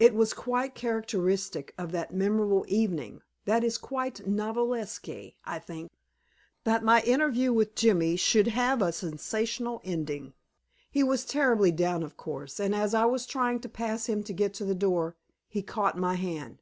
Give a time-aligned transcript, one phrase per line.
[0.00, 5.92] It was quite characteristic of that memorable evening (that is quite novelesque, I think)
[6.64, 10.32] that my interview with Jimmy should have a sensational ending.
[10.90, 14.32] He was terribly down, of course, and as I was trying to pass him to
[14.32, 15.14] get to the door,
[15.46, 16.58] he caught my hand.